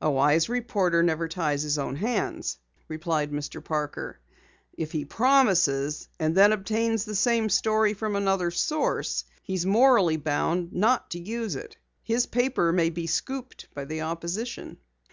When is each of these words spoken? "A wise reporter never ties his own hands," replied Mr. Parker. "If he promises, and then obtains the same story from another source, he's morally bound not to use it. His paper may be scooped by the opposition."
"A 0.00 0.10
wise 0.10 0.48
reporter 0.48 1.04
never 1.04 1.28
ties 1.28 1.62
his 1.62 1.78
own 1.78 1.94
hands," 1.94 2.58
replied 2.88 3.30
Mr. 3.30 3.62
Parker. 3.62 4.18
"If 4.76 4.90
he 4.90 5.04
promises, 5.04 6.08
and 6.18 6.34
then 6.36 6.52
obtains 6.52 7.04
the 7.04 7.14
same 7.14 7.48
story 7.48 7.94
from 7.94 8.16
another 8.16 8.50
source, 8.50 9.22
he's 9.40 9.64
morally 9.64 10.16
bound 10.16 10.72
not 10.72 11.10
to 11.10 11.20
use 11.20 11.54
it. 11.54 11.76
His 12.02 12.26
paper 12.26 12.72
may 12.72 12.90
be 12.90 13.06
scooped 13.06 13.72
by 13.72 13.84
the 13.84 14.00
opposition." 14.02 14.78